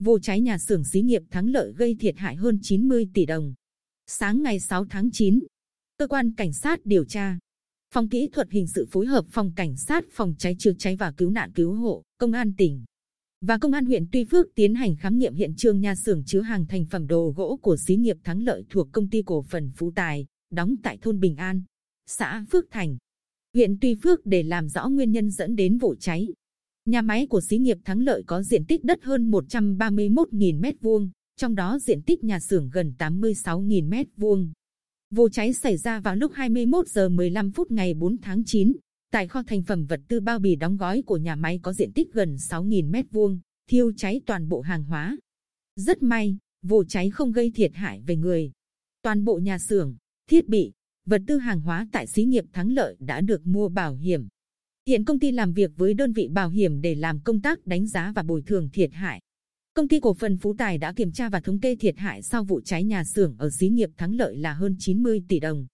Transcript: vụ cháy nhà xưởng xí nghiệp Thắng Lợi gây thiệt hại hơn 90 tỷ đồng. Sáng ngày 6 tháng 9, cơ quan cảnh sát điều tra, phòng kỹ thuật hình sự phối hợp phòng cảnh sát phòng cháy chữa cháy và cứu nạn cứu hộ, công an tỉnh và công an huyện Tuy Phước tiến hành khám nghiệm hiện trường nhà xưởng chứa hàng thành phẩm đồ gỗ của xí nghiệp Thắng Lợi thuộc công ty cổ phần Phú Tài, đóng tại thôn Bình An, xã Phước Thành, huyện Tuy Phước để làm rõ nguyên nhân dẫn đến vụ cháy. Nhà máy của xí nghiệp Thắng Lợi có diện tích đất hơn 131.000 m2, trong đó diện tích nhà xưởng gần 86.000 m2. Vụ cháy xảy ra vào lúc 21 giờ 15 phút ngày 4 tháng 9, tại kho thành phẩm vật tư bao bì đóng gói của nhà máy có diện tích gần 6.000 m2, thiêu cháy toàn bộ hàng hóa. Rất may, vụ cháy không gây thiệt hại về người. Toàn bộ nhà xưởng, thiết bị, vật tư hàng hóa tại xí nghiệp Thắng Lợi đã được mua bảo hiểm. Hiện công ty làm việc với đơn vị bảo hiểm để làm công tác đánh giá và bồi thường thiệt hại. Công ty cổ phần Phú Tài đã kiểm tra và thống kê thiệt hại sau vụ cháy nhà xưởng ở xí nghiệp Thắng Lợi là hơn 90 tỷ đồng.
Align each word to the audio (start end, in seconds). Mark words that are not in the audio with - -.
vụ 0.00 0.18
cháy 0.18 0.40
nhà 0.40 0.58
xưởng 0.58 0.84
xí 0.84 1.00
nghiệp 1.00 1.22
Thắng 1.30 1.48
Lợi 1.48 1.72
gây 1.72 1.96
thiệt 2.00 2.18
hại 2.18 2.36
hơn 2.36 2.58
90 2.62 3.08
tỷ 3.14 3.26
đồng. 3.26 3.54
Sáng 4.06 4.42
ngày 4.42 4.60
6 4.60 4.84
tháng 4.84 5.10
9, 5.12 5.40
cơ 5.98 6.06
quan 6.06 6.34
cảnh 6.34 6.52
sát 6.52 6.80
điều 6.84 7.04
tra, 7.04 7.38
phòng 7.94 8.08
kỹ 8.08 8.28
thuật 8.32 8.50
hình 8.50 8.66
sự 8.66 8.86
phối 8.90 9.06
hợp 9.06 9.24
phòng 9.30 9.52
cảnh 9.56 9.76
sát 9.76 10.04
phòng 10.10 10.34
cháy 10.38 10.56
chữa 10.58 10.72
cháy 10.78 10.96
và 10.96 11.12
cứu 11.16 11.30
nạn 11.30 11.52
cứu 11.52 11.74
hộ, 11.74 12.02
công 12.18 12.32
an 12.32 12.52
tỉnh 12.56 12.84
và 13.40 13.58
công 13.58 13.72
an 13.72 13.84
huyện 13.84 14.06
Tuy 14.12 14.24
Phước 14.24 14.46
tiến 14.54 14.74
hành 14.74 14.96
khám 14.96 15.18
nghiệm 15.18 15.34
hiện 15.34 15.54
trường 15.56 15.80
nhà 15.80 15.94
xưởng 15.94 16.24
chứa 16.24 16.40
hàng 16.40 16.66
thành 16.66 16.86
phẩm 16.86 17.06
đồ 17.06 17.34
gỗ 17.36 17.58
của 17.62 17.76
xí 17.76 17.96
nghiệp 17.96 18.16
Thắng 18.24 18.42
Lợi 18.42 18.64
thuộc 18.70 18.88
công 18.92 19.10
ty 19.10 19.22
cổ 19.22 19.42
phần 19.42 19.70
Phú 19.76 19.92
Tài, 19.94 20.26
đóng 20.50 20.74
tại 20.82 20.98
thôn 21.02 21.20
Bình 21.20 21.36
An, 21.36 21.62
xã 22.06 22.44
Phước 22.50 22.64
Thành, 22.70 22.96
huyện 23.54 23.78
Tuy 23.80 23.94
Phước 23.94 24.26
để 24.26 24.42
làm 24.42 24.68
rõ 24.68 24.88
nguyên 24.88 25.12
nhân 25.12 25.30
dẫn 25.30 25.56
đến 25.56 25.78
vụ 25.78 25.94
cháy. 26.00 26.28
Nhà 26.86 27.02
máy 27.02 27.26
của 27.26 27.40
xí 27.40 27.58
nghiệp 27.58 27.78
Thắng 27.84 28.00
Lợi 28.00 28.22
có 28.26 28.42
diện 28.42 28.64
tích 28.64 28.84
đất 28.84 29.02
hơn 29.02 29.30
131.000 29.30 30.60
m2, 30.60 31.10
trong 31.36 31.54
đó 31.54 31.78
diện 31.78 32.02
tích 32.02 32.24
nhà 32.24 32.40
xưởng 32.40 32.70
gần 32.72 32.94
86.000 32.98 33.88
m2. 33.88 34.48
Vụ 35.10 35.28
cháy 35.28 35.52
xảy 35.52 35.76
ra 35.76 36.00
vào 36.00 36.16
lúc 36.16 36.32
21 36.34 36.88
giờ 36.88 37.08
15 37.08 37.50
phút 37.50 37.70
ngày 37.70 37.94
4 37.94 38.16
tháng 38.22 38.44
9, 38.44 38.72
tại 39.10 39.28
kho 39.28 39.42
thành 39.42 39.62
phẩm 39.62 39.86
vật 39.86 40.00
tư 40.08 40.20
bao 40.20 40.38
bì 40.38 40.56
đóng 40.56 40.76
gói 40.76 41.02
của 41.06 41.16
nhà 41.16 41.36
máy 41.36 41.60
có 41.62 41.72
diện 41.72 41.92
tích 41.92 42.12
gần 42.12 42.36
6.000 42.36 42.90
m2, 42.90 43.38
thiêu 43.70 43.92
cháy 43.96 44.20
toàn 44.26 44.48
bộ 44.48 44.60
hàng 44.60 44.84
hóa. 44.84 45.16
Rất 45.76 46.02
may, 46.02 46.36
vụ 46.62 46.84
cháy 46.84 47.10
không 47.10 47.32
gây 47.32 47.52
thiệt 47.54 47.70
hại 47.74 48.00
về 48.00 48.16
người. 48.16 48.52
Toàn 49.02 49.24
bộ 49.24 49.38
nhà 49.38 49.58
xưởng, 49.58 49.96
thiết 50.30 50.48
bị, 50.48 50.72
vật 51.06 51.22
tư 51.26 51.38
hàng 51.38 51.60
hóa 51.60 51.88
tại 51.92 52.06
xí 52.06 52.24
nghiệp 52.24 52.44
Thắng 52.52 52.72
Lợi 52.72 52.96
đã 53.00 53.20
được 53.20 53.46
mua 53.46 53.68
bảo 53.68 53.94
hiểm. 53.94 54.28
Hiện 54.88 55.04
công 55.04 55.18
ty 55.18 55.30
làm 55.30 55.52
việc 55.52 55.70
với 55.76 55.94
đơn 55.94 56.12
vị 56.12 56.28
bảo 56.28 56.48
hiểm 56.48 56.80
để 56.80 56.94
làm 56.94 57.20
công 57.20 57.40
tác 57.40 57.66
đánh 57.66 57.86
giá 57.86 58.12
và 58.14 58.22
bồi 58.22 58.42
thường 58.46 58.68
thiệt 58.72 58.90
hại. 58.92 59.20
Công 59.74 59.88
ty 59.88 60.00
cổ 60.00 60.14
phần 60.14 60.38
Phú 60.38 60.54
Tài 60.58 60.78
đã 60.78 60.92
kiểm 60.92 61.12
tra 61.12 61.28
và 61.28 61.40
thống 61.40 61.60
kê 61.60 61.76
thiệt 61.76 61.98
hại 61.98 62.22
sau 62.22 62.44
vụ 62.44 62.60
cháy 62.60 62.84
nhà 62.84 63.04
xưởng 63.04 63.36
ở 63.38 63.50
xí 63.50 63.68
nghiệp 63.68 63.90
Thắng 63.96 64.14
Lợi 64.14 64.36
là 64.36 64.52
hơn 64.52 64.76
90 64.78 65.22
tỷ 65.28 65.40
đồng. 65.40 65.66